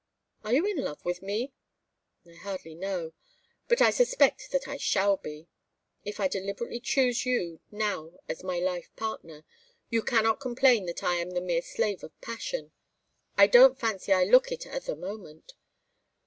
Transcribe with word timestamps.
"Are 0.43 0.51
you 0.51 0.65
in 0.65 0.77
love 0.77 1.05
with 1.05 1.21
me?" 1.21 1.53
"I 2.25 2.33
hardly 2.33 2.73
know, 2.73 3.13
but 3.67 3.83
I 3.83 3.91
suspect 3.91 4.49
that 4.49 4.67
I 4.67 4.77
shall 4.77 5.15
be. 5.17 5.47
If 6.03 6.19
I 6.19 6.27
deliberately 6.27 6.79
choose 6.79 7.23
you 7.23 7.59
now 7.69 8.13
as 8.27 8.43
my 8.43 8.57
life 8.57 8.89
partner, 8.95 9.45
you 9.91 10.01
cannot 10.01 10.39
complain 10.39 10.87
that 10.87 11.03
I 11.03 11.17
am 11.17 11.29
the 11.29 11.39
mere 11.39 11.61
slave 11.61 12.03
of 12.03 12.19
passion. 12.19 12.71
I 13.37 13.45
don't 13.45 13.79
fancy 13.79 14.11
I 14.11 14.23
look 14.23 14.51
it 14.51 14.65
at 14.65 14.85
this 14.85 14.97
moment. 14.97 15.53